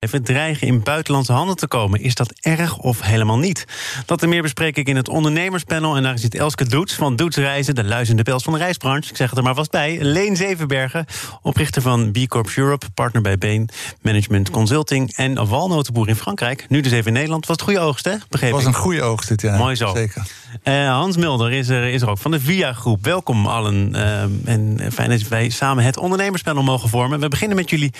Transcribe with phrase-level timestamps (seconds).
[0.00, 2.00] Even dreigen in buitenlandse handen te komen.
[2.00, 3.64] Is dat erg of helemaal niet?
[4.06, 5.96] Dat en meer bespreek ik in het ondernemerspanel.
[5.96, 9.10] En daar zit Elske Doets van Doets Reizen, de luizende pels van de reisbranche.
[9.10, 9.98] Ik zeg het er maar vast bij.
[10.00, 11.06] Leen Zevenbergen,
[11.42, 13.68] oprichter van B Corp Europe, partner bij Bain
[14.00, 15.12] Management Consulting.
[15.16, 16.66] En walnotenboer in Frankrijk.
[16.68, 17.46] Nu dus even in Nederland.
[17.46, 18.14] Was het goede oogst, hè?
[18.28, 19.58] Begreep Het was een goede oogst dit jaar.
[19.58, 19.94] Mooi zo.
[19.94, 20.22] Zeker.
[20.64, 23.04] Uh, Hans Mulder is er, is er ook van de VIA Groep.
[23.04, 23.92] Welkom allen.
[23.94, 27.20] Uh, en fijn dat wij samen het ondernemerspanel mogen vormen.
[27.20, 27.92] We beginnen met jullie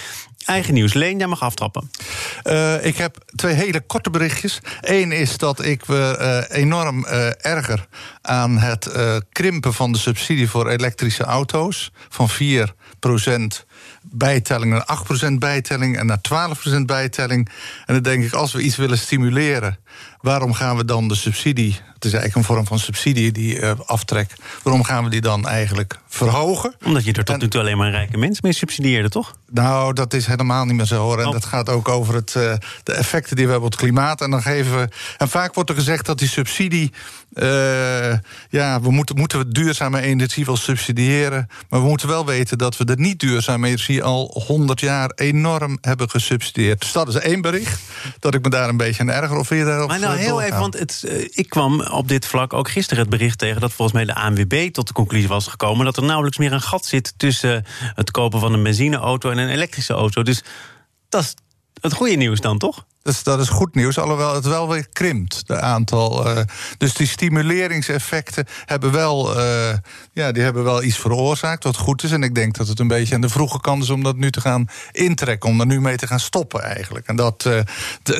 [0.45, 0.93] eigen nieuws.
[0.93, 1.90] Leen, jij mag aftrappen.
[2.45, 4.61] Uh, ik heb twee hele korte berichtjes.
[4.81, 7.05] Eén is dat ik me enorm
[7.41, 7.87] erger
[8.23, 8.91] aan het
[9.33, 11.93] krimpen van de subsidie voor elektrische auto's.
[12.09, 12.75] Van 4
[14.03, 14.99] bijtelling naar
[15.31, 16.21] 8% bijtelling en naar
[16.79, 17.49] 12% bijtelling.
[17.87, 19.79] En dan denk ik, als we iets willen stimuleren,
[20.21, 23.73] waarom gaan we dan de subsidie het is eigenlijk een vorm van subsidie, die uh,
[23.87, 24.35] aftrek.
[24.63, 26.75] Waarom gaan we die dan eigenlijk verhogen?
[26.85, 29.35] Omdat je er tot nu toe alleen maar rijke mensen mee subsidieerde, toch?
[29.51, 31.19] Nou, dat is helemaal niet meer zo hoor.
[31.19, 31.33] En oh.
[31.33, 32.53] dat gaat ook over het, uh,
[32.83, 34.21] de effecten die we hebben op het klimaat.
[34.21, 34.89] En dan geven we.
[35.19, 36.93] En vaak wordt er gezegd dat die subsidie.
[37.35, 38.13] Uh,
[38.49, 41.49] ja, we moeten, moeten we duurzame energie wel subsidiëren.
[41.69, 45.79] Maar we moeten wel weten dat we de niet duurzame energie al 100 jaar enorm
[45.81, 46.81] hebben gesubsidieerd.
[46.81, 47.81] Dus dat is één bericht.
[48.19, 49.89] Dat ik me daar een beetje aan erger of eerder op.
[49.89, 53.39] Maar nou heel even, want het, ik kwam op dit vlak ook gisteren het bericht
[53.39, 56.53] tegen dat volgens mij de ANWB tot de conclusie was gekomen dat er nauwelijks meer
[56.53, 57.65] een gat zit tussen
[57.95, 60.23] het kopen van een benzineauto en een elektrische auto.
[60.23, 60.43] Dus
[61.09, 61.35] dat is
[61.81, 62.87] het goede nieuws dan, toch?
[63.03, 66.27] Dus dat is goed nieuws, alhoewel het wel weer krimpt, de aantal.
[66.27, 66.43] Uh,
[66.79, 69.73] dus die stimuleringseffecten hebben wel, uh,
[70.13, 72.13] ja, die hebben wel iets veroorzaakt wat goed is.
[72.13, 74.31] En ik denk dat het een beetje aan de vroege kant is om dat nu
[74.31, 77.07] te gaan intrekken, om er nu mee te gaan stoppen eigenlijk.
[77.07, 77.61] En dat uh,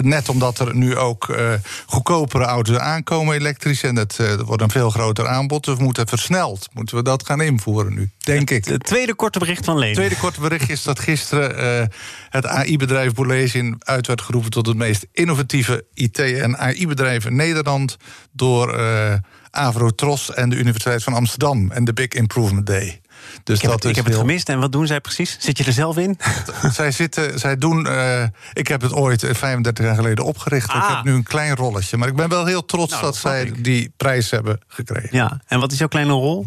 [0.01, 1.39] net omdat er nu ook
[1.87, 6.69] goedkopere auto's aankomen, elektrisch, en het wordt een veel groter aanbod, dus we moeten versneld,
[6.73, 8.65] moeten we dat gaan invoeren nu, denk ik.
[8.65, 9.89] Het tweede korte bericht van Leen.
[9.89, 11.91] Het tweede korte bericht is dat gisteren
[12.29, 17.97] het AI-bedrijf Bolesin uit werd geroepen tot het meest innovatieve IT- en AI-bedrijf in Nederland
[18.33, 19.15] door uh,
[19.51, 23.01] Avrotros en de Universiteit van Amsterdam en de Big Improvement Day.
[23.45, 24.49] Dus ik heb, dat het, ik heb het gemist.
[24.49, 25.37] En wat doen zij precies?
[25.41, 26.19] Zit je er zelf in?
[26.73, 27.87] zij, zitten, zij doen.
[27.87, 28.23] Uh,
[28.53, 30.69] ik heb het ooit 35 jaar geleden opgericht.
[30.69, 30.95] Ik Ah.
[30.97, 31.97] heb nu een klein rolletje.
[31.97, 33.65] Maar ik ben wel heel trots Nou, dat zij ik.
[33.65, 35.09] die prijs hebben gekregen.
[35.13, 36.47] Ja, en wat is jouw kleine rol?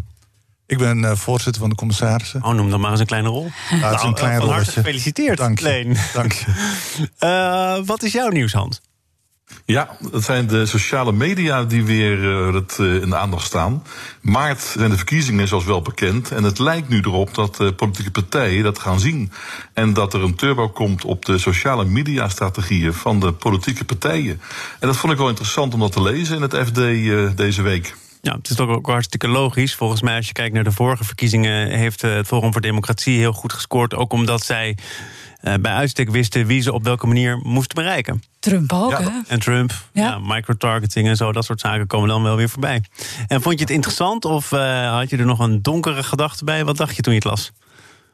[0.73, 2.43] Ik ben eh, voorzitter van de commissarissen.
[2.43, 3.51] Oh, noem dan maar eens een kleine rol.
[3.69, 4.71] Nou, het is een klein harte rolletje.
[4.71, 5.65] gefeliciteerd, Dank je.
[5.65, 5.97] Leen.
[6.13, 6.45] Dank je.
[7.17, 8.81] Eh, wat is jouw nieuws, Hans?
[9.65, 13.83] Ja, dat zijn de sociale media die weer eh, het, eh, in de aandacht staan.
[14.21, 16.31] Maart zijn de verkiezingen, zoals wel bekend.
[16.31, 19.31] En het lijkt nu erop dat politieke partijen dat gaan zien.
[19.73, 24.41] En dat er een turbo komt op de sociale media-strategieën van de politieke partijen.
[24.79, 27.61] En dat vond ik wel interessant om dat te lezen in het FD eh, deze
[27.61, 27.95] week.
[28.25, 29.75] Ja, het is toch ook hartstikke logisch.
[29.75, 33.17] Volgens mij, als je kijkt naar de vorige verkiezingen, heeft eh, het Forum voor Democratie
[33.17, 33.95] heel goed gescoord.
[33.95, 34.77] Ook omdat zij
[35.41, 38.23] eh, bij uitstek wisten wie ze op welke manier moesten bereiken.
[38.39, 39.09] Trump ook, Ja, hè?
[39.27, 40.03] En Trump, ja.
[40.03, 40.19] Ja.
[40.19, 42.83] microtargeting en zo, dat soort zaken komen dan wel weer voorbij.
[43.27, 46.65] En vond je het interessant of eh, had je er nog een donkere gedachte bij?
[46.65, 47.51] Wat dacht je toen je het las?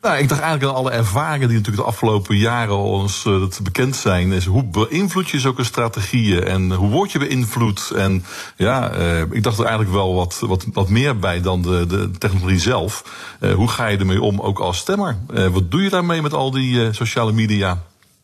[0.02, 3.96] Nou, ik dacht eigenlijk aan alle ervaringen die natuurlijk de afgelopen jaren ons eh, bekend
[3.96, 4.32] zijn.
[4.32, 7.92] Is hoe beïnvloed je zulke strategieën en hoe word je beïnvloed?
[7.96, 11.86] En ja, eh, ik dacht er eigenlijk wel wat, wat, wat meer bij dan de,
[11.88, 13.04] de technologie zelf.
[13.40, 15.18] Eh, hoe ga je ermee om, ook als stemmer?
[15.52, 17.82] Wat doe je daarmee met al die sociale media?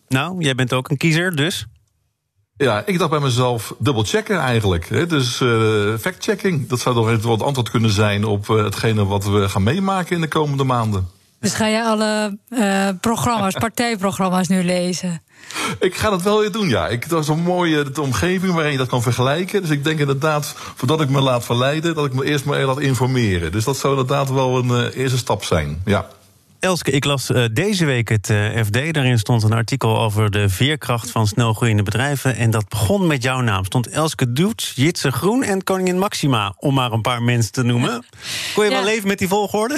[0.07, 1.65] Nou, jij bent ook een kiezer, dus.
[2.57, 4.89] Ja, ik dacht bij mezelf dubbel checken eigenlijk.
[4.89, 5.05] Hè?
[5.05, 9.49] Dus eh fact-checking, dat zou toch het wat antwoord kunnen zijn op hetgene wat we
[9.49, 11.07] gaan meemaken in de komende maanden.
[11.45, 15.21] Dus ga je alle eh, programma's, partijprogramma's nu lezen?
[15.79, 16.87] Ik ga dat wel weer doen, ja.
[16.87, 19.61] Ik, dat is een mooie de omgeving waarin je dat kan vergelijken.
[19.61, 22.67] Dus ik denk inderdaad, voordat ik me laat verleiden, dat ik me eerst maar even
[22.67, 23.51] laat informeren.
[23.51, 26.07] Dus dat zou inderdaad wel een eh, eerste stap zijn, ja.
[26.59, 28.33] Elske, ik las eh, deze week het
[28.65, 28.93] FD.
[28.93, 32.35] Daarin stond een artikel over de veerkracht van snelgroeiende bedrijven.
[32.35, 33.65] En dat begon met jouw naam.
[33.65, 38.05] Stond Elske Doets, Jitse Groen en Koningin Maxima, om maar een paar mensen te noemen.
[38.53, 38.75] Kon je Ja.
[38.75, 39.77] wel leven met die volgorde?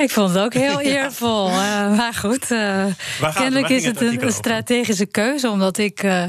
[0.00, 1.48] Ik vond het ook heel eervol.
[1.48, 4.32] eh, maar goed, waar kennelijk is het het een, over?
[4.32, 5.50] strategische keuze.
[5.50, 6.22] Omdat ik eh,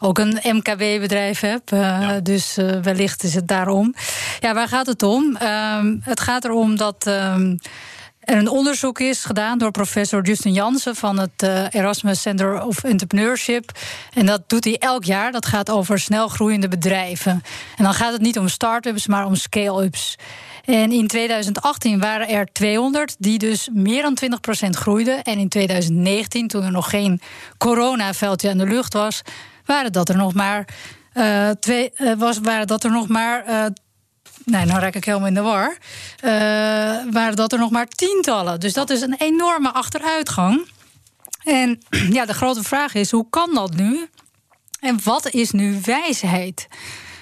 [0.00, 1.62] ook een MKB-bedrijf heb.
[2.22, 3.94] Dus wellicht is het daarom.
[4.40, 5.36] Ja, waar gaat het om?
[5.36, 7.06] Ehm, het gaat erom dat.
[7.06, 7.56] ehm,
[8.20, 12.84] er een onderzoek is gedaan door professor Justin Jansen van het uh, Erasmus Center of
[12.84, 13.70] Entrepreneurship.
[14.14, 15.32] En dat doet hij elk jaar.
[15.32, 17.42] Dat gaat over snel groeiende bedrijven.
[17.76, 20.16] En dan gaat het niet om start-ups, maar om scale-ups.
[20.64, 24.18] En in 2018 waren er 200 die dus meer dan
[24.66, 25.22] 20% groeiden.
[25.22, 27.20] En in 2019, toen er nog geen
[27.58, 29.22] coronaveldje aan de lucht was,
[29.64, 30.68] waren dat er nog maar.
[31.14, 33.66] Uh, twee, uh, was, waren dat er nog maar uh,
[34.44, 35.76] nee, nou raak ik helemaal in de war.
[37.10, 38.60] Waren dat er nog maar tientallen.
[38.60, 40.68] Dus dat is een enorme achteruitgang.
[41.44, 41.82] En
[42.16, 44.08] ja, de grote vraag is: hoe kan dat nu?
[44.80, 46.68] En wat is nu wijsheid?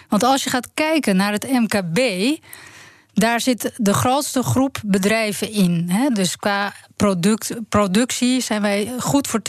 [0.09, 1.99] Want als je gaat kijken naar het MKB.
[3.15, 5.87] Daar zit de grootste groep bedrijven in.
[5.91, 6.09] Hè?
[6.09, 9.45] Dus qua product, productie zijn wij goed voor 62%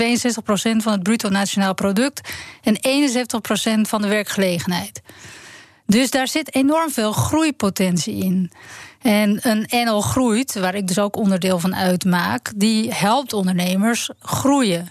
[0.77, 2.29] van het bruto nationaal product
[2.63, 5.01] en 71% van de werkgelegenheid.
[5.85, 8.51] Dus daar zit enorm veel groeipotentie in.
[9.01, 14.89] En een NL Groeit, waar ik dus ook onderdeel van uitmaak, die helpt ondernemers groeien.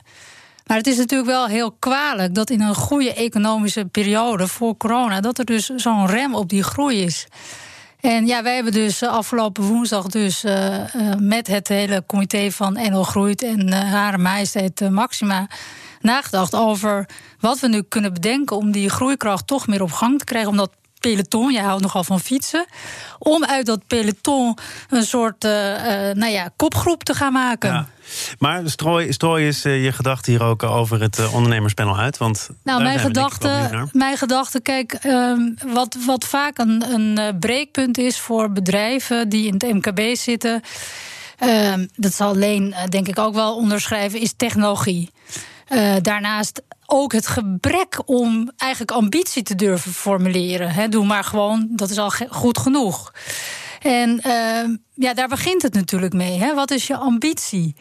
[0.67, 5.21] Maar het is natuurlijk wel heel kwalijk dat in een goede economische periode voor corona,
[5.21, 7.27] dat er dus zo'n rem op die groei is.
[8.03, 12.73] En ja, wij hebben dus afgelopen woensdag dus uh, uh, met het hele comité van
[12.73, 15.47] NL Groeit en uh, Hare Majesteit Maxima
[16.01, 17.09] nagedacht over
[17.41, 20.51] wat we nu kunnen bedenken om die groeikracht toch meer op gang te krijgen.
[20.51, 20.71] Omdat
[21.03, 22.67] peloton, jij houdt nogal van fietsen,
[23.19, 24.59] om uit dat peloton
[24.89, 27.73] een soort nou ja, kopgroep te gaan maken.
[27.73, 27.89] Ja.
[28.39, 32.19] Maar strooi, strooi is uh, je gedachte hier ook over het ondernemerspanel uit?
[32.19, 38.19] Want nou, mijn gedachte, mijn gedachte, kijk, um, wat, wat vaak een, een breekpunt is
[38.19, 40.63] voor bedrijven die in het MKB zitten.
[41.45, 45.11] Um, dat zal alleen, denk ik, ook wel onderschrijven, is technologie.
[46.03, 50.71] Daarnaast ook het gebrek om eigenlijk ambitie te durven formuleren.
[50.71, 53.13] He, doe maar gewoon, dat is al goed genoeg.
[53.81, 56.39] En uh, ja, daar begint het natuurlijk mee.
[56.39, 56.55] Hè?
[56.55, 57.75] Wat is je ambitie?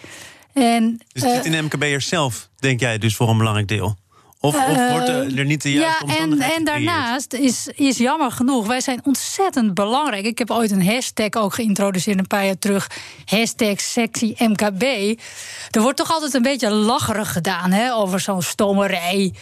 [0.54, 3.98] En, dus het zit in de MKB'ers zelf, denk jij, dus voor een belangrijk deel?
[4.44, 8.68] Of, of wordt er niet de juiste ja, en, en daarnaast is, is jammer genoeg,
[8.68, 10.26] wij zijn ontzettend belangrijk.
[10.26, 12.90] Ik heb ooit een hashtag ook geïntroduceerd een paar jaar terug.
[13.26, 14.84] Hashtag sexy MKB.
[15.72, 19.34] Er wordt toch altijd een beetje lacherig gedaan hè, over zo'n stomerij.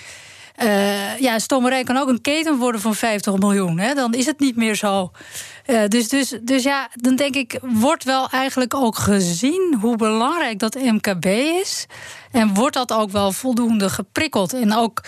[0.63, 3.79] Uh, ja, stomerij kan ook een keten worden van 50 miljoen.
[3.79, 3.93] Hè?
[3.93, 5.11] Dan is het niet meer zo.
[5.67, 10.59] Uh, dus, dus, dus ja, dan denk ik, wordt wel eigenlijk ook gezien hoe belangrijk
[10.59, 11.25] dat MKB
[11.61, 11.85] is.
[12.31, 14.53] En wordt dat ook wel voldoende geprikkeld.
[14.53, 15.03] En ook,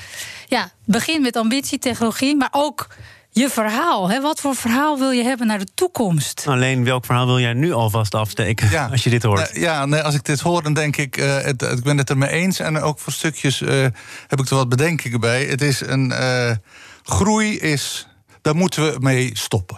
[0.48, 2.88] ja, begin met ambitie, technologie, maar ook
[3.32, 4.10] je verhaal.
[4.10, 4.22] Hè?
[4.22, 6.44] Wat voor verhaal wil je hebben naar de toekomst?
[6.48, 8.88] Alleen welk verhaal wil jij nu alvast afsteken ja.
[8.88, 9.56] als je dit hoort?
[9.56, 12.10] Uh, ja, nee, als ik dit hoor, dan denk ik, uh, het, ik ben het
[12.10, 12.60] er mee eens.
[12.60, 13.70] En ook voor stukjes uh,
[14.28, 15.46] heb ik er wat bedenkingen bij.
[15.46, 16.14] Het is een
[17.04, 18.08] groei is,
[18.42, 19.78] daar moeten we mee stoppen.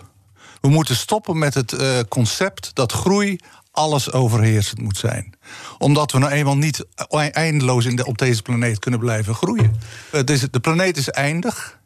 [0.62, 1.76] We moeten stoppen met het
[2.08, 3.40] concept dat groei
[3.72, 5.34] alles overheersend moet zijn.
[5.78, 6.86] Omdat we nou eenmaal niet
[7.32, 9.76] eindeloos in de, op deze planeet kunnen blijven groeien.
[10.12, 11.82] Het is, de planeet is eindig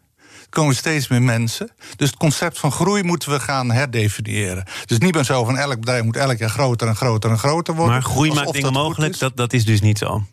[0.57, 1.71] komen steeds meer mensen.
[1.95, 4.63] Dus het concept van groei moeten we gaan herdefiniëren.
[4.86, 7.75] Dus niet meer zo van elk bedrijf moet elk jaar groter en groter en groter
[7.75, 7.94] worden.
[7.94, 10.24] Maar groei maakt dingen mogelijk, dat, dat is dus niet zo.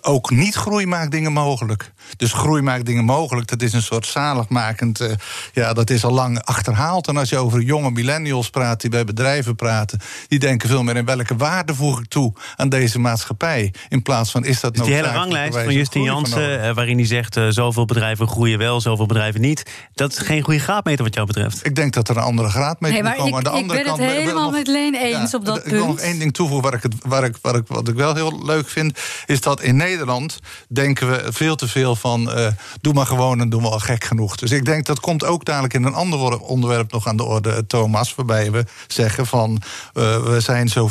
[0.00, 1.92] Ook niet groei maakt dingen mogelijk.
[2.16, 3.48] Dus groei maakt dingen mogelijk.
[3.48, 5.00] Dat is een soort zaligmakend.
[5.00, 5.10] Uh,
[5.52, 7.06] ja, dat is al lang achterhaald.
[7.06, 10.96] En als je over jonge millennials praat die bij bedrijven praten, die denken veel meer
[10.96, 13.72] in welke waarde voeg ik toe aan deze maatschappij.
[13.88, 14.84] In plaats van is dat dus.
[14.84, 18.80] Die hele ranglijst van Justin Jansen, uh, waarin hij zegt: uh, zoveel bedrijven groeien wel,
[18.80, 19.62] zoveel bedrijven niet.
[19.94, 21.66] Dat is geen goede graadmeter wat jou betreft.
[21.66, 23.40] Ik denk dat er een andere graadmeter nee, moet komen.
[23.40, 25.56] Ik, aan de andere ik ben kant, het helemaal met Leen eens ja, op dat
[25.56, 25.74] ik punt.
[25.74, 27.94] Ik wil nog één ding toevoegen waar ik het, waar ik, waar ik, wat ik
[27.94, 30.38] wel heel leuk vind is dat in Nederland
[30.68, 32.38] denken we veel te veel van...
[32.38, 32.46] Uh,
[32.80, 34.36] doe maar gewoon en doen we al gek genoeg.
[34.36, 37.66] Dus ik denk dat komt ook dadelijk in een ander onderwerp nog aan de orde,
[37.66, 38.14] Thomas...
[38.14, 39.62] waarbij we zeggen van
[39.94, 40.90] uh, we zijn zo,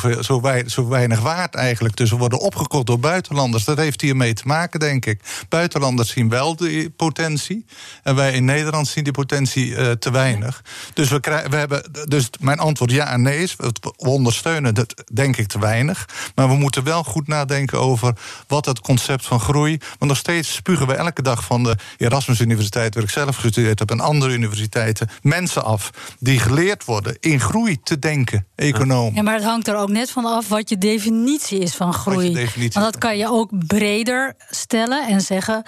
[0.67, 1.95] zo, weinig, waard eigenlijk.
[1.95, 3.63] Dus we worden opgekocht door buitenlanders.
[3.63, 5.21] Dat heeft hiermee te maken, denk ik.
[5.49, 7.65] Buitenlanders zien wel die potentie.
[8.03, 10.63] En wij in Nederland zien die potentie te weinig.
[10.93, 13.55] Dus, we krijgen, we hebben, dus mijn antwoord ja en nee is...
[13.55, 16.05] we ondersteunen dat denk ik te weinig.
[16.35, 18.06] Maar we moeten wel goed nadenken over
[18.47, 19.77] wat het concept van groei.
[19.97, 23.79] Want nog steeds spugen we elke dag van de Erasmus Universiteit, waar ik zelf gestudeerd
[23.79, 29.15] heb, en andere universiteiten, mensen af die geleerd worden in groei te denken, econoom.
[29.15, 32.49] Ja, maar het hangt er ook net van af wat je definitie is van groei.
[32.55, 35.63] Want dat kan je ook breder stellen en zeggen: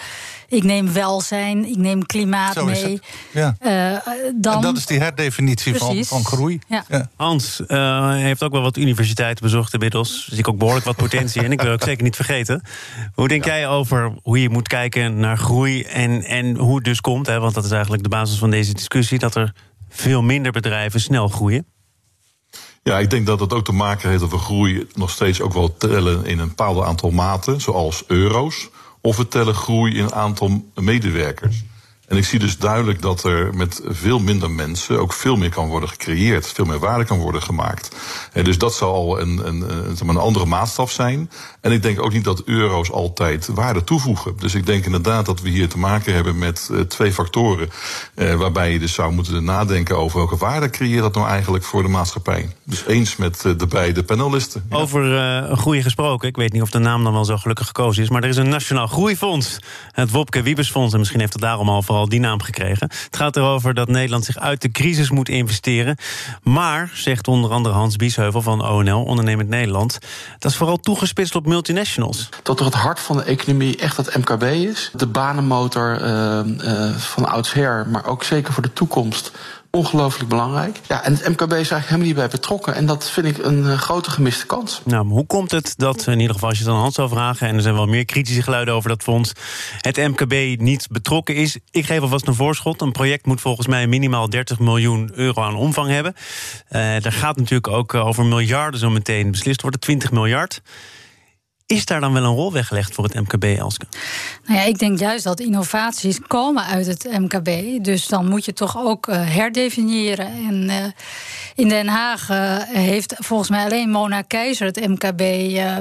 [0.47, 2.99] ik neem welzijn, ik neem klimaat Zo mee.
[3.31, 3.55] Ja.
[3.61, 3.99] Uh,
[4.35, 4.55] dan...
[4.55, 6.59] En dat is die herdefinitie van, van groei.
[6.67, 6.85] Ja.
[6.87, 7.09] Ja.
[7.15, 10.27] Hans uh, heeft ook wel wat universiteiten bezocht inmiddels.
[10.29, 11.43] Zie ik ook behoorlijk wat potentie.
[11.43, 12.28] en ik wil ook zeker niet vergeten.
[13.13, 17.01] Hoe denk jij over hoe je moet kijken naar groei en, en hoe het dus
[17.01, 17.27] komt?
[17.27, 17.39] Hè?
[17.39, 19.53] Want dat is eigenlijk de basis van deze discussie: dat er
[19.89, 21.65] veel minder bedrijven snel groeien.
[22.83, 25.53] Ja, ik denk dat het ook te maken heeft dat we groei nog steeds ook
[25.53, 28.69] wel tellen in een bepaald aantal maten, zoals euro's.
[29.01, 31.63] Of we tellen groei in een aantal medewerkers.
[32.09, 35.67] En ik zie dus duidelijk dat er met veel minder mensen ook veel meer kan
[35.67, 37.95] worden gecreëerd, veel meer waarde kan worden gemaakt.
[38.33, 41.31] En dus dat zal een, een, een, een andere maatstaf zijn.
[41.61, 44.33] En ik denk ook niet dat euro's altijd waarde toevoegen.
[44.37, 47.69] Dus ik denk inderdaad dat we hier te maken hebben met uh, twee factoren.
[48.15, 51.81] Uh, waarbij je dus zou moeten nadenken over welke waarde creëert dat nou eigenlijk voor
[51.83, 52.55] de maatschappij.
[52.63, 54.65] Dus eens met uh, de beide panelisten.
[54.69, 58.09] Over groei gesproken, ik weet niet of de naam dan wel zo gelukkig gekozen is,
[58.09, 59.59] maar er is een Nationaal Groeifonds.
[59.91, 60.93] Het Wopke Wiebesfonds.
[60.93, 62.87] En misschien heeft het daarom al vooral die naam gekregen.
[63.05, 65.97] Het gaat erover dat Nederland zich uit de crisis moet investeren.
[66.43, 69.99] Maar, zegt onder andere Hans Biesheuvel van ONL, Ondernemend Nederland...
[70.39, 72.29] dat is vooral toegespitst op multinationals.
[72.43, 74.91] Dat er het hart van de economie echt het MKB is.
[74.93, 79.31] De banenmotor uh, uh, van oudsher, maar ook zeker voor de toekomst
[79.71, 80.79] ongelooflijk belangrijk.
[80.87, 82.75] Ja, en het MKB is eigenlijk helemaal niet bij betrokken.
[82.75, 84.81] En dat vind ik een uh, grote gemiste kans.
[84.85, 87.47] Nou, hoe komt het dat, in ieder geval als je het aan Hans zou vragen...
[87.47, 89.33] en er zijn wel meer kritische geluiden over dat fonds...
[89.81, 91.57] het MKB niet betrokken is?
[91.71, 92.81] Ik geef alvast een voorschot.
[92.81, 96.13] Een project moet volgens mij minimaal 30 miljoen euro aan omvang hebben.
[96.15, 100.61] Uh, daar gaat natuurlijk ook over miljarden zo meteen beslist worden, 20 miljard.
[101.69, 103.85] Is daar dan wel een rol weggelegd voor het MKB, Elske?
[104.45, 107.83] Nou ja, ik denk juist dat innovaties komen uit het MKB.
[107.83, 110.25] Dus dan moet je toch ook uh, herdefiniëren.
[110.25, 110.85] En uh,
[111.55, 115.23] in Den Haag uh, heeft volgens mij alleen Mona Keizer het MKB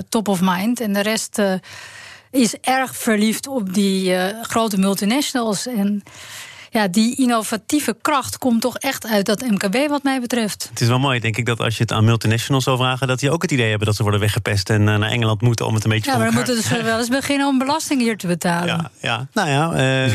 [0.08, 0.80] top of mind.
[0.80, 1.42] En de rest
[2.30, 5.66] is erg verliefd op die grote multinationals.
[5.66, 6.02] En
[6.70, 10.66] ja, die innovatieve kracht komt toch echt uit dat MKB, wat mij betreft.
[10.70, 13.18] Het is wel mooi, denk ik, dat als je het aan multinationals zou vragen, dat
[13.18, 15.84] die ook het idee hebben dat ze worden weggepest en naar Engeland moeten om het
[15.84, 18.16] een beetje ja, te Ja, maar dan moeten ze wel eens beginnen om belasting hier
[18.16, 18.66] te betalen.
[18.66, 19.26] Ja, ja.
[19.32, 19.72] nou ja,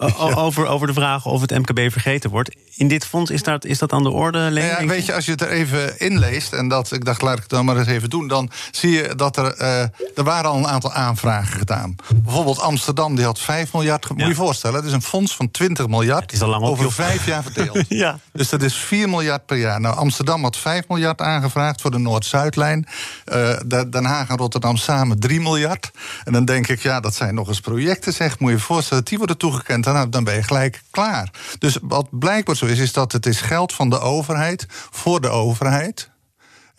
[0.00, 2.56] uh, over, over de vraag of het MKB vergeten wordt.
[2.74, 5.24] In dit fonds is dat, is dat aan de orde, Leen, ja, Weet je, als
[5.24, 7.86] je het er even inleest, en dat, ik dacht, laat ik het dan maar eens
[7.86, 9.80] even doen, dan zie je dat er, uh,
[10.14, 11.96] er waren al een aantal aanvragen gedaan.
[12.14, 14.08] Bijvoorbeeld Amsterdam, die had 5 miljard.
[14.08, 16.22] Moet je je voorstellen, het is een fonds van 20 miljard.
[16.22, 17.84] Het is al lang over vijf jaar verdeeld.
[18.04, 18.18] ja.
[18.32, 19.80] Dus dat is 4 miljard per jaar.
[19.80, 22.86] Nou, Amsterdam had 5 miljard aangevraagd voor de Noord-Zuidlijn.
[23.32, 23.56] Uh,
[23.90, 25.90] Den Haag en Rotterdam samen 3 miljard.
[26.24, 28.38] En dan denk ik, ja, dat zijn nog eens projecten, zeg.
[28.38, 29.84] Moet je je voorstellen, dat die worden toegekend.
[29.84, 31.30] Nou, dan ben je gelijk klaar.
[31.58, 35.28] Dus wat blijkbaar zo is, is dat het is geld van de overheid voor de
[35.28, 36.09] overheid.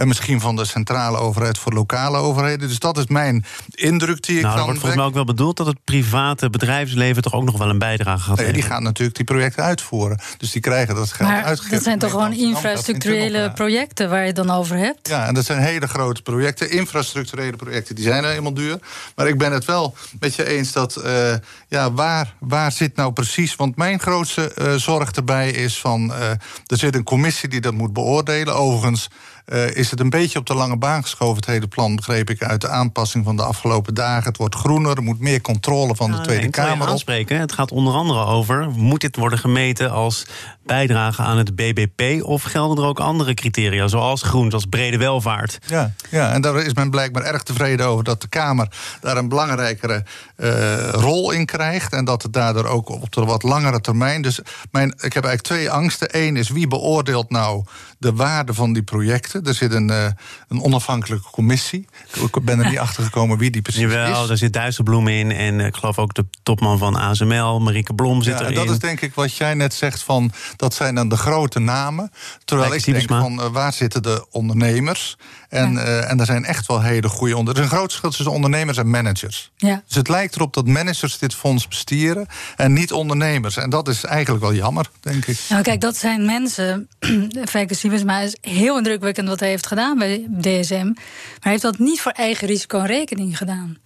[0.01, 2.67] En misschien van de centrale overheid voor lokale overheden.
[2.67, 4.59] Dus dat is mijn indruk die ik nou, dan.
[4.59, 7.69] Er wordt volgens mij ook wel bedoeld dat het private bedrijfsleven toch ook nog wel
[7.69, 10.19] een bijdrage gaat nee, Die gaan natuurlijk die projecten uitvoeren.
[10.37, 11.75] Dus die krijgen dat geld maar uitgegeven.
[11.75, 15.07] Dat zijn toch gewoon infrastructurele projecten waar je het dan over hebt?
[15.07, 16.71] Ja, en dat zijn hele grote projecten.
[16.71, 18.79] Infrastructurele projecten, die zijn nou helemaal duur.
[19.15, 21.01] Maar ik ben het wel met je eens dat.
[21.05, 21.33] Uh,
[21.67, 23.55] ja, waar, waar zit nou precies.
[23.55, 26.11] Want mijn grootste uh, zorg erbij is van.
[26.11, 26.29] Uh,
[26.65, 28.55] er zit een commissie die dat moet beoordelen.
[28.55, 29.09] Overigens.
[29.45, 32.43] Uh, is het een beetje op de lange baan geschoven, het hele plan, begreep ik,
[32.43, 34.23] uit de aanpassing van de afgelopen dagen.
[34.23, 36.87] Het wordt groener, er moet meer controle van de nou, Tweede nee, Kamer.
[36.87, 37.39] Aanspreken.
[37.39, 40.25] Het gaat onder andere over: moet dit worden gemeten als
[40.65, 42.23] bijdrage aan het BBP?
[42.23, 45.59] Of gelden er ook andere criteria, zoals groen, zoals brede welvaart?
[45.67, 48.67] Ja, ja, en daar is men blijkbaar erg tevreden over dat de Kamer
[49.01, 50.03] daar een belangrijkere
[50.37, 51.93] uh, rol in krijgt.
[51.93, 54.21] En dat het daardoor ook op de wat langere termijn.
[54.21, 54.39] Dus
[54.71, 56.07] mijn, ik heb eigenlijk twee angsten.
[56.11, 57.63] Eén is wie beoordeelt nou
[57.97, 59.30] de waarde van die projecten?
[59.33, 60.05] Er zit een, uh,
[60.47, 61.87] een onafhankelijke commissie.
[62.13, 64.29] Ik ben er niet achter gekomen wie die precies Jawel, is.
[64.29, 65.31] er zit Dijsselbloem in.
[65.31, 68.55] En ik geloof ook de topman van ASML, Marieke Blom, zit ja, erin.
[68.55, 72.11] Dat is denk ik wat jij net zegt van dat zijn dan de grote namen.
[72.45, 75.17] Terwijl ik denk van uh, waar zitten de ondernemers?
[75.51, 75.85] En, Ja.
[75.85, 77.53] uh, en er zijn echt wel hele goede onder.
[77.53, 79.51] Er is een groot verschil tussen ondernemers en managers.
[79.57, 79.81] Ja.
[79.87, 83.57] Dus het lijkt erop dat managers dit fonds bestieren en niet ondernemers.
[83.57, 85.39] En dat is eigenlijk wel jammer, denk ik.
[85.49, 86.87] Nou, kijk, dat zijn mensen.
[87.49, 90.85] Fijke Siebesma is heel indrukwekkend wat hij heeft gedaan bij DSM.
[90.85, 93.77] Maar hij heeft dat niet voor eigen risico en rekening gedaan.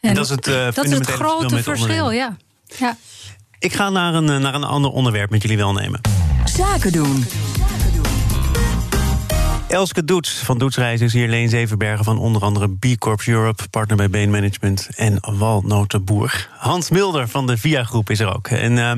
[0.00, 2.36] En dat is het, uh, dat is het grote verschil, ja.
[2.78, 2.96] ja.
[3.58, 6.00] Ik ga naar een, eh, naar een ander onderwerp met jullie welnemen.
[6.44, 7.24] Zaken doen.
[9.70, 11.28] Elske Doets van Doetsreizen is hier.
[11.28, 16.48] Leen Zevenbergen van onder andere B Corps Europe, partner bij Bain Management en Walnotenboer.
[16.56, 18.48] Hans Mulder van de VIA Groep is er ook.
[18.48, 18.92] En uh,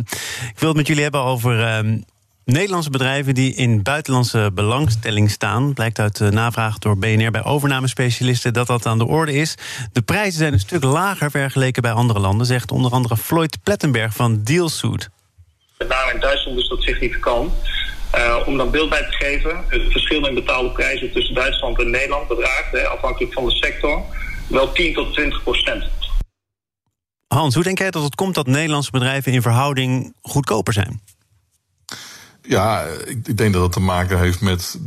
[0.48, 1.96] ik wil het met jullie hebben over uh,
[2.44, 5.72] Nederlandse bedrijven die in buitenlandse belangstelling staan.
[5.72, 9.54] Blijkt uit uh, navraag door BNR bij overnamespecialisten dat dat aan de orde is.
[9.92, 14.14] De prijzen zijn een stuk lager vergeleken bij andere landen, zegt onder andere Floyd Plettenberg
[14.14, 15.10] van Dealsuit.
[15.82, 17.52] Met name in Duitsland is dat significant.
[18.14, 21.90] Uh, om dan beeld bij te geven, het verschil in betaalde prijzen tussen Duitsland en
[21.90, 24.02] Nederland bedraagt, hè, afhankelijk van de sector,
[24.48, 25.84] wel 10 tot 20 procent.
[27.26, 31.00] Hans, hoe denk jij dat het komt dat Nederlandse bedrijven in verhouding goedkoper zijn?
[32.42, 34.78] Ja, ik, ik denk dat het te maken heeft met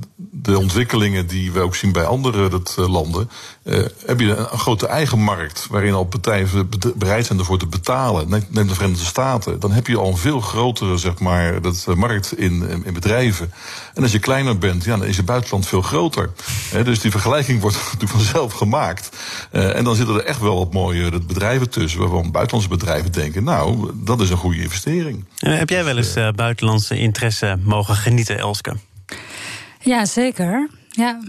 [0.45, 3.29] de ontwikkelingen die we ook zien bij andere dat, uh, landen.
[3.63, 7.67] Uh, heb je een, een, grote eigen markt waarin al bedrijven bereid zijn ervoor te
[7.67, 8.29] betalen.
[8.49, 9.59] Neem de Verenigde Staten.
[9.59, 13.53] Dan heb je al een veel grotere zeg maar, dat, markt in, in, bedrijven.
[13.93, 16.29] En als je kleiner bent, ja, dan is je buitenland veel groter.
[16.71, 19.09] He, dus die vergelijking wordt natuurlijk vanzelf gemaakt.
[19.51, 23.91] en dan zitten er echt wel wat mooie bedrijven tussen waarvan buitenlandse bedrijven denken: nou,
[23.93, 25.25] dat is een goede investering.
[25.37, 28.75] heb jij wel eens buitenlandse interesse mogen genieten, Elske?
[29.85, 30.69] Ja, zeker.
[30.89, 31.19] Ja.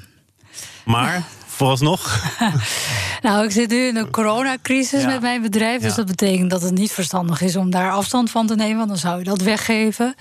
[0.84, 1.22] Maar ja.
[1.46, 2.22] vooralsnog?
[3.22, 5.06] nou, ik zit nu in een coronacrisis ja.
[5.06, 5.80] met mijn bedrijf.
[5.80, 5.96] Dus ja.
[5.96, 8.76] dat betekent dat het niet verstandig is om daar afstand van te nemen.
[8.76, 10.14] Want dan zou je dat weggeven.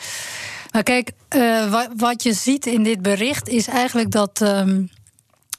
[0.71, 4.89] Maar kijk, uh, wat, wat, je ziet in dit bericht is eigenlijk dat, um,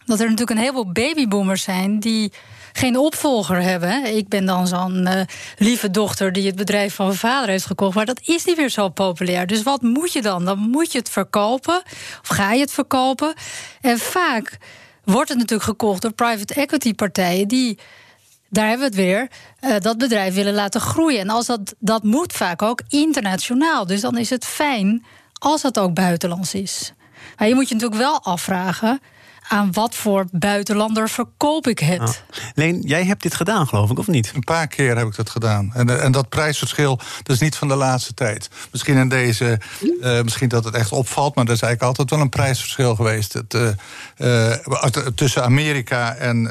[0.07, 2.33] dat er natuurlijk een heleboel babyboomers zijn die
[2.73, 4.17] geen opvolger hebben.
[4.17, 5.21] Ik ben dan zo'n uh,
[5.59, 7.95] lieve dochter die het bedrijf van mijn vader heeft gekocht.
[7.95, 9.47] Maar dat is niet meer zo populair.
[9.47, 10.45] Dus wat moet je dan?
[10.45, 11.83] Dan moet je het verkopen.
[12.23, 13.35] Of ga je het verkopen?
[13.81, 14.59] En vaak
[15.05, 17.79] wordt het natuurlijk gekocht door private equity partijen die
[18.49, 19.29] daar hebben we het weer,
[19.61, 21.21] uh, dat bedrijf willen laten groeien.
[21.21, 23.87] En als dat, dat moet vaak ook internationaal.
[23.87, 26.93] Dus dan is het fijn als dat ook buitenlands is.
[27.39, 29.01] Maar je moet je natuurlijk wel afvragen
[29.49, 32.23] aan wat voor buitenlander verkoop ik het?
[32.31, 32.43] Ja.
[32.55, 34.33] Leen, jij hebt dit gedaan, geloof ik, of niet?
[34.35, 35.71] Een paar keer heb ik dat gedaan.
[35.75, 38.51] En, eh, en dat prijsverschil dat is niet van de laatste tijd.
[38.73, 39.61] Misschien in deze,
[40.01, 43.33] uh, misschien dat het echt opvalt, maar er is eigenlijk altijd wel een prijsverschil geweest.
[43.33, 43.55] Het,
[44.19, 44.51] uh,
[45.15, 46.51] tussen Amerika en,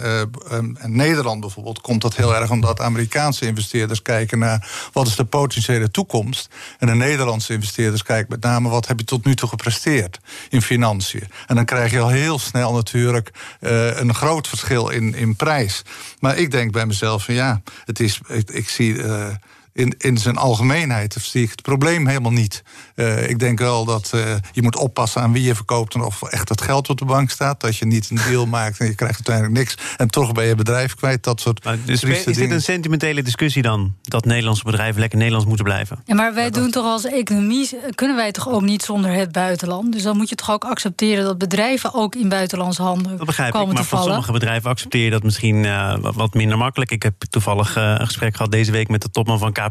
[0.49, 5.25] en, Nederland bijvoorbeeld komt dat heel erg omdat Amerikaanse investeerders kijken naar wat is de
[5.25, 6.49] potentiële toekomst.
[6.79, 10.61] En de Nederlandse investeerders kijken met name wat heb je tot nu toe gepresteerd in
[10.61, 11.27] financiën.
[11.47, 15.81] En dan krijg je al heel snel natuurlijk uh, een groot verschil in, in prijs.
[16.19, 18.93] Maar ik denk bij mezelf van ja, het is, ik, zie.
[18.93, 19.27] Uh,
[19.75, 22.63] in, in zijn algemeenheid zie ik het probleem helemaal niet.
[22.95, 26.21] Uh, ik denk wel dat uh, je moet oppassen aan wie je verkoopt en of
[26.21, 27.61] echt het geld op de bank staat.
[27.61, 29.77] Dat je niet een deal maakt en je krijgt uiteindelijk niks.
[29.97, 31.23] En toch ben je bedrijf kwijt.
[31.23, 31.63] Dat soort.
[31.63, 32.55] Maar dus is dit dingen.
[32.55, 33.95] een sentimentele discussie dan?
[34.01, 35.99] Dat Nederlandse bedrijven lekker Nederlands moeten blijven?
[36.05, 37.69] Ja, maar wij ja, doen toch als economie.
[37.95, 39.91] kunnen wij toch ook niet zonder het buitenland?
[39.91, 43.17] Dus dan moet je toch ook accepteren dat bedrijven ook in buitenlandse handen.
[43.17, 43.75] Dat begrijp komen ik.
[43.75, 46.91] Maar van sommige bedrijven accepteer je dat misschien uh, wat minder makkelijk.
[46.91, 49.64] Ik heb toevallig een gesprek gehad deze week met de topman van KPN.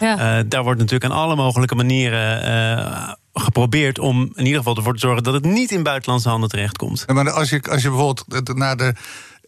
[0.00, 0.38] Ja.
[0.38, 2.44] Uh, daar wordt natuurlijk aan alle mogelijke manieren
[2.78, 6.48] uh, geprobeerd om in ieder geval ervoor te zorgen dat het niet in buitenlandse handen
[6.48, 7.04] terechtkomt.
[7.06, 8.94] Ja, maar als je, als je bijvoorbeeld naar de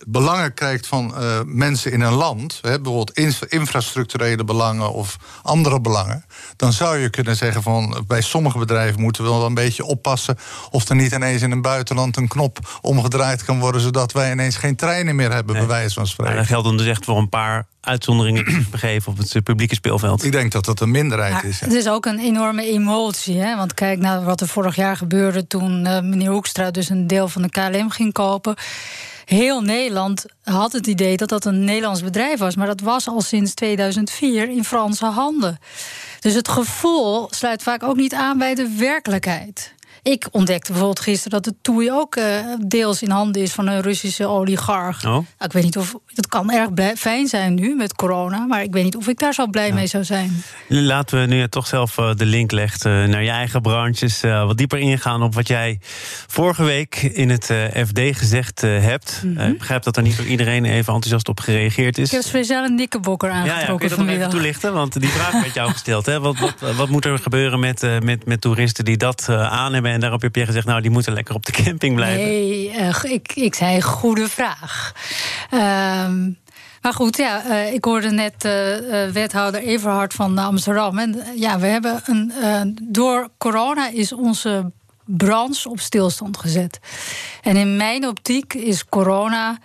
[0.07, 6.25] belangen kijkt van uh, mensen in een land, hè, bijvoorbeeld infrastructurele belangen of andere belangen,
[6.57, 10.39] dan zou je kunnen zeggen van bij sommige bedrijven moeten we wel een beetje oppassen
[10.71, 14.57] of er niet ineens in een buitenland een knop omgedraaid kan worden, zodat wij ineens
[14.57, 15.67] geen treinen meer hebben, nee.
[15.67, 16.33] bij wijze van spreken.
[16.33, 20.25] Maar dat geldt dan dus echt voor een paar uitzonderingen begeven op het publieke speelveld.
[20.25, 21.59] Ik denk dat dat een minderheid is.
[21.59, 21.67] Ja.
[21.67, 23.39] Het is ook een enorme emotie.
[23.39, 23.57] Hè?
[23.57, 27.29] Want kijk naar wat er vorig jaar gebeurde toen uh, meneer Hoekstra dus een deel
[27.29, 28.55] van de KLM ging kopen
[29.31, 32.57] heel Nederland had het idee dat dat een Nederlands bedrijf was.
[32.57, 35.59] Maar dat was al sinds 2004 in Franse handen.
[36.21, 39.75] Dus het gevoel sluit vaak ook niet aan bij de werkelijkheid.
[40.03, 42.25] Ik ontdekte bijvoorbeeld gisteren dat de TUI ook uh,
[42.67, 45.05] deels in handen is van een Russische oligarch.
[45.07, 45.27] Oh.
[45.39, 48.73] Ik weet niet of het kan erg blij, fijn zijn nu met corona, maar ik
[48.73, 49.75] weet niet of ik daar zo blij ja.
[49.75, 50.43] mee zou zijn.
[50.69, 54.21] Laten we nu toch zelf uh, de link leggen uh, naar je eigen branches.
[54.21, 55.79] wat dieper ingaan op wat jij
[56.27, 57.45] vorige week in het
[57.87, 59.21] FD gezegd hebt.
[59.25, 59.53] Mm -hmm.
[59.53, 62.07] ik begrijp dat er niet door iedereen even enthousiast op gereageerd is.
[62.07, 63.67] Ik heb speciaal een dikkebokker aangetrokken.
[63.67, 64.73] Ja, ja, kun je dat nog even toelichten?
[64.73, 66.07] Want die vraag werd jou gesteld.
[66.07, 66.21] Hè?
[66.21, 69.90] Wat, wat, wat, moet er gebeuren met, met, met toeristen die dat aan hebben?
[69.93, 72.25] En daarop heb je gezegd, nou, die moeten lekker op de camping blijven.
[72.25, 74.93] Nee, uh, ik, ik zei goede vraag.
[75.55, 76.39] Um,
[76.83, 80.99] maar goed, ja, uh, ik hoorde net uh, wethouder Everhard van Amsterdam.
[80.99, 82.79] En ja, we hebben een.
[82.83, 84.73] door corona is onze
[85.05, 86.79] branche op stilstand gezet.
[87.43, 89.59] En in mijn optiek is corona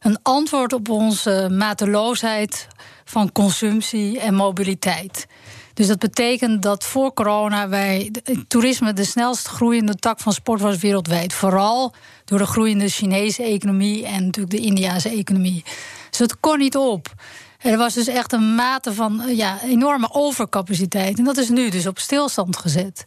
[0.00, 2.68] een antwoord op onze mateloosheid
[3.04, 5.26] van consumptie en mobiliteit.
[5.74, 8.10] Dus dat betekent dat voor corona wij
[8.48, 11.32] toerisme de snelst groeiende tak van sport was wereldwijd.
[11.32, 15.64] Vooral door de groeiende Chinese economie en natuurlijk de Indiase economie.
[16.10, 17.14] Dus het kon niet op.
[17.58, 21.18] Er was dus echt een mate van ja, enorme overcapaciteit.
[21.18, 23.06] En dat is nu dus op stilstand gezet.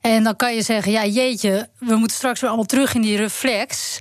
[0.00, 3.16] En dan kan je zeggen, ja jeetje, we moeten straks weer allemaal terug in die
[3.16, 3.98] reflex.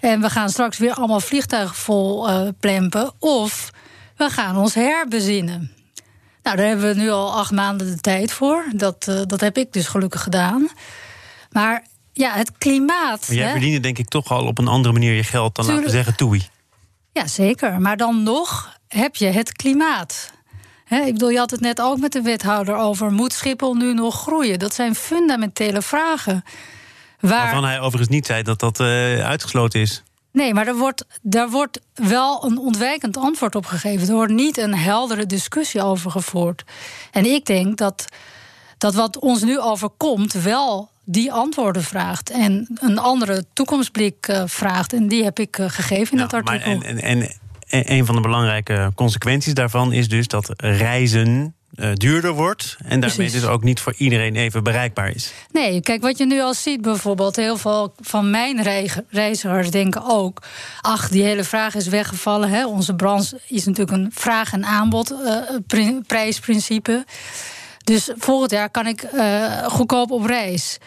[0.00, 3.12] En we gaan straks weer allemaal vliegtuigen vol uh, plempen.
[3.18, 3.70] Of
[4.16, 5.79] we gaan ons herbezinnen.
[6.42, 8.64] Nou, daar hebben we nu al acht maanden de tijd voor.
[8.72, 10.68] Dat, uh, dat heb ik dus gelukkig gedaan.
[11.50, 13.28] Maar ja, het klimaat.
[13.28, 13.50] Maar jij hè?
[13.50, 15.86] verdiende denk ik toch al op een andere manier je geld dan Tuurlijk.
[15.86, 16.48] laten we zeggen toei.
[17.12, 17.80] Ja, zeker.
[17.80, 20.32] Maar dan nog heb je het klimaat.
[20.88, 23.12] ik bedoel, je had het net ook met de wethouder over...
[23.12, 24.58] moet Schiphol nu nog groeien?
[24.58, 26.44] Dat zijn fundamentele vragen.
[27.20, 27.30] Waar...
[27.30, 28.86] Waarvan hij overigens niet zei dat dat uh,
[29.24, 30.02] uitgesloten is.
[30.32, 34.08] Nee, maar er wordt, daar wordt wel een ontwijkend antwoord op gegeven.
[34.08, 36.64] Er wordt niet een heldere discussie over gevoerd.
[37.10, 38.04] En ik denk dat,
[38.78, 42.30] dat wat ons nu overkomt wel die antwoorden vraagt.
[42.30, 44.92] En een andere toekomstblik uh, vraagt.
[44.92, 46.76] En die heb ik uh, gegeven in dat artikel.
[46.76, 47.30] Maar en, en,
[47.68, 52.76] en een van de belangrijke consequenties daarvan is dus dat reizen uh, duurder wordt.
[52.78, 53.40] En daarmee Precies.
[53.40, 55.32] dus ook niet voor iedereen even bereikbaar is.
[55.52, 57.36] Nee, kijk, wat je nu al ziet bijvoorbeeld...
[57.36, 58.62] heel veel van mijn
[59.10, 60.42] reizigers denken ook...
[60.80, 62.48] ach, die hele vraag is weggevallen.
[62.48, 62.66] Hè.
[62.66, 65.12] Onze branche is natuurlijk een vraag- en aanbod
[65.72, 67.04] uh, prijsprincipe.
[67.84, 70.78] Dus volgend jaar kan ik uh, goedkoop op reis.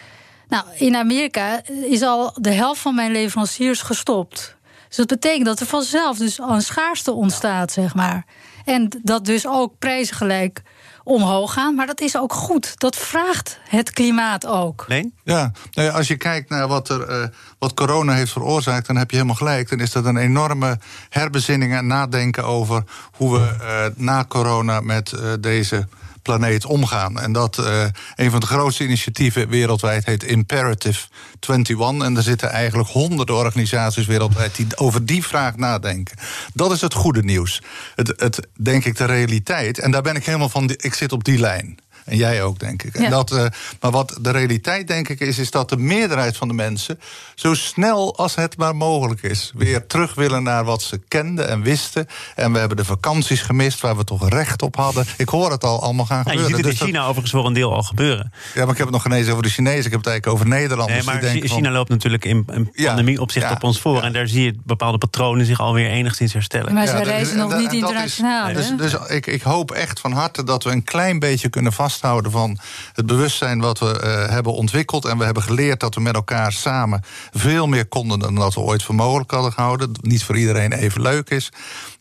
[0.48, 4.56] Nou, in Amerika is al de helft van mijn leveranciers gestopt.
[4.88, 8.26] Dus dat betekent dat er vanzelf dus al een schaarste ontstaat, zeg maar.
[8.64, 10.62] En dat dus ook prijzen gelijk
[11.04, 11.74] omhoog gaan.
[11.74, 12.78] Maar dat is ook goed.
[12.78, 14.84] Dat vraagt het klimaat ook.
[14.88, 15.14] Nee?
[15.24, 17.26] Ja, nou ja als je kijkt naar wat, er, uh,
[17.58, 19.68] wat corona heeft veroorzaakt, dan heb je helemaal gelijk.
[19.68, 22.84] Dan is dat een enorme herbezinning en nadenken over
[23.16, 25.88] hoe we uh, na corona met uh, deze
[26.24, 27.20] planeet omgaan.
[27.20, 27.84] En dat uh,
[28.14, 31.06] een van de grootste initiatieven wereldwijd heet Imperative
[31.40, 32.02] 21.
[32.06, 36.16] En er zitten eigenlijk honderden organisaties wereldwijd die over die vraag nadenken.
[36.52, 37.62] Dat is het goede nieuws.
[37.94, 39.78] Het, het denk ik de realiteit.
[39.78, 40.70] En daar ben ik helemaal van.
[40.76, 41.78] Ik zit op die lijn.
[42.04, 42.94] En jij ook, denk ik.
[42.94, 43.46] En dat, uh,
[43.80, 47.00] maar wat de realiteit, denk ik, is, is dat de meerderheid van de mensen
[47.34, 51.62] zo snel als het maar mogelijk is, weer terug willen naar wat ze kenden en
[51.62, 52.06] wisten.
[52.34, 55.06] En we hebben de vakanties gemist waar we toch recht op hadden.
[55.16, 56.48] Ik hoor het al allemaal gaan gebeuren.
[56.48, 58.32] je ziet het in dus China overigens voor een deel al gebeuren.
[58.54, 59.84] Ja, maar ik heb het nog genezen over de Chinezen.
[59.84, 60.90] Ik heb het eigenlijk over Nederland.
[60.90, 64.02] Nee, maar China loopt natuurlijk in, in pandemie opzicht op ons voor.
[64.02, 66.74] En daar zie je bepaalde patronen zich alweer enigszins herstellen.
[66.74, 68.52] Maar ze reizen nog niet internationaal.
[68.52, 72.30] dus, dus ik, ik hoop echt van harte dat we een klein beetje kunnen vasthouden
[72.30, 72.58] van
[72.92, 75.04] het bewustzijn wat we uh, hebben ontwikkeld.
[75.04, 77.02] En we hebben geleerd dat we met elkaar samen
[77.32, 79.90] veel meer konden dan dat we ooit voor mogelijk hadden gehouden.
[80.00, 81.52] Niet voor iedereen even leuk is.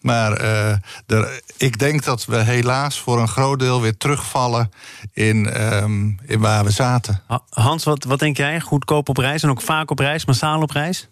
[0.02, 0.32] Maar
[1.08, 4.72] er, ik denk dat we helaas voor een groot deel weer terugvallen
[5.14, 7.22] in, um, in waar we zaten.
[7.50, 8.60] Hans, wat, wat denk jij?
[8.60, 11.08] Goedkoop op reis en ook vaak op reis, massaal op reis?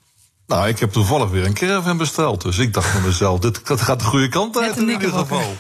[0.52, 2.42] Nou, ik heb toevallig weer een caravan besteld.
[2.42, 5.56] Dus ik dacht van mezelf, dit dat gaat de goede kant uit in ieder geval.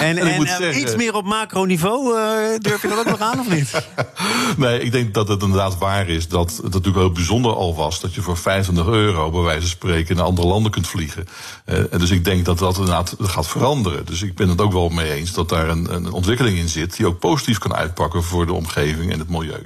[0.00, 3.40] En, en, en zeggen, iets meer op macroniveau, uh, durf je dat ook nog aan
[3.40, 3.86] of niet?
[4.56, 8.00] nee, ik denk dat het inderdaad waar is dat het natuurlijk heel bijzonder al was...
[8.00, 11.26] dat je voor 25 euro bij wijze van spreken naar andere landen kunt vliegen.
[11.66, 14.06] Uh, dus ik denk dat dat inderdaad gaat veranderen.
[14.06, 16.96] Dus ik ben het ook wel mee eens dat daar een, een ontwikkeling in zit...
[16.96, 19.62] die ook positief kan uitpakken voor de omgeving en het milieu.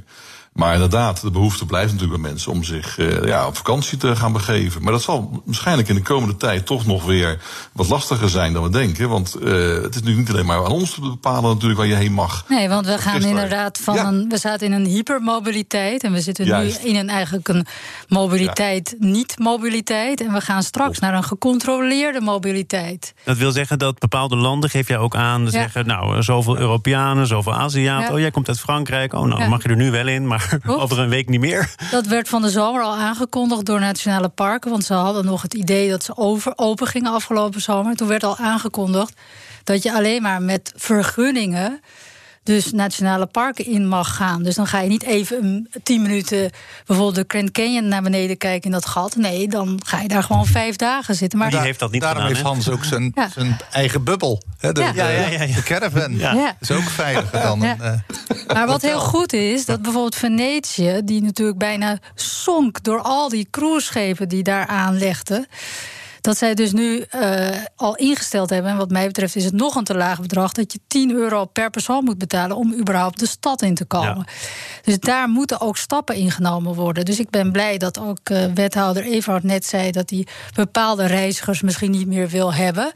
[0.61, 4.17] Maar inderdaad, de behoefte blijft natuurlijk bij mensen om zich uh, ja, op vakantie te
[4.17, 4.83] gaan begeven.
[4.83, 7.41] Maar dat zal waarschijnlijk in de komende tijd toch nog weer
[7.73, 9.09] wat lastiger zijn dan we denken.
[9.09, 11.95] Want uh, het is nu niet alleen maar aan ons te bepalen natuurlijk waar je
[11.95, 12.45] heen mag.
[12.49, 14.07] Nee, want we gaan inderdaad van ja.
[14.07, 14.29] een.
[14.29, 16.03] We zaten in een hypermobiliteit.
[16.03, 16.83] En we zitten Juist.
[16.83, 17.67] nu in een eigenlijk een
[18.09, 19.07] mobiliteit, ja.
[19.07, 20.21] niet-mobiliteit.
[20.21, 23.15] En we gaan straks naar een gecontroleerde mobiliteit.
[23.25, 25.51] Dat wil zeggen dat bepaalde landen, geef jij ook aan, ja.
[25.51, 28.15] zeggen, nou, zoveel Europeanen, zoveel Aziaten.
[28.15, 29.13] Oh, jij komt uit Frankrijk.
[29.13, 30.27] Oh, nou, dan mag je er nu wel in.
[30.27, 31.75] Maar over een week niet meer.
[31.91, 34.71] Dat werd van de zomer al aangekondigd door nationale parken.
[34.71, 37.97] Want ze hadden nog het idee dat ze over, open gingen afgelopen zomer.
[37.97, 39.21] Toen werd al aangekondigd
[39.65, 41.81] dat je alleen maar met vergunningen
[42.43, 44.43] dus nationale parken in mag gaan.
[44.43, 46.51] Dus dan ga je niet even tien minuten
[46.87, 49.17] bijvoorbeeld de Grand Canyon naar beneden kijken in dat gat.
[49.17, 51.39] Nee, dan ga je daar gewoon vijf dagen zitten.
[51.39, 53.29] Maar die heeft dat niet Daarom gedaan, heeft Hans ook zijn, ja.
[53.29, 54.43] zijn eigen bubbel.
[54.59, 55.09] Hè, de, ja.
[55.09, 56.21] Ja, de, de caravan
[56.61, 57.93] is ook veiliger dan een, uh,
[58.55, 61.01] Maar wat heel goed is, dat bijvoorbeeld Venetië...
[61.05, 65.47] die natuurlijk bijna zonk door al die cruiseschepen die daar aanlegden...
[66.21, 69.75] Dat zij dus nu uh, al ingesteld hebben, en wat mij betreft is het nog
[69.75, 73.27] een te laag bedrag, dat je 10 euro per persoon moet betalen om überhaupt de
[73.27, 74.27] stad in te komen.
[74.27, 74.33] Ja.
[74.83, 77.05] Dus daar moeten ook stappen ingenomen worden.
[77.05, 81.63] Dus ik ben blij dat ook uh, wethouder Everhard net zei dat hij bepaalde reizigers
[81.63, 82.93] misschien niet meer wil hebben.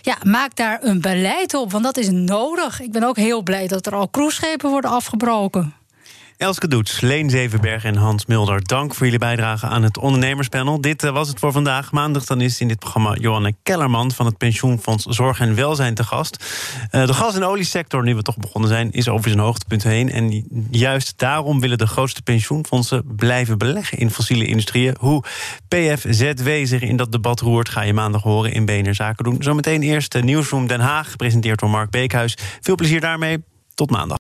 [0.00, 2.80] Ja, maak daar een beleid op, want dat is nodig.
[2.80, 5.74] Ik ben ook heel blij dat er al cruiseschepen worden afgebroken.
[6.36, 8.64] Elske Doets, Leen Zevenberg en Hans Mulder.
[8.64, 10.80] Dank voor jullie bijdrage aan het ondernemerspanel.
[10.80, 11.92] Dit uh, was het voor vandaag.
[11.92, 14.12] Maandag dan is in dit programma Johanne Kellerman...
[14.12, 16.44] van het pensioenfonds Zorg en Welzijn te gast.
[16.90, 18.92] Uh, de gas- en oliesector, nu we toch begonnen zijn...
[18.92, 20.10] is over zijn hoogtepunt heen.
[20.10, 23.14] En juist daarom willen de grootste pensioenfondsen...
[23.16, 24.96] blijven beleggen in fossiele industrieën.
[24.98, 25.22] Hoe
[25.68, 27.68] PFZW zich in dat debat roert...
[27.68, 29.36] ga je maandag horen in BNR Zaken doen.
[29.42, 32.36] Zometeen eerst Nieuwsroom Den Haag, gepresenteerd door Mark Beekhuis.
[32.60, 33.44] Veel plezier daarmee.
[33.74, 34.23] Tot maandag.